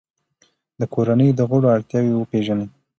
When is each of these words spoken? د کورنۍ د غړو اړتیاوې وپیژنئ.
د 0.79 0.81
کورنۍ 0.93 1.29
د 1.35 1.39
غړو 1.49 1.67
اړتیاوې 1.75 2.13
وپیژنئ. 2.15 2.67